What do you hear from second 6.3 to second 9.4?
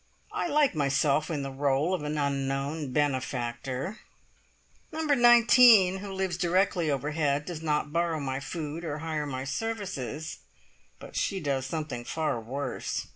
directly overhead, does not borrow my food or hire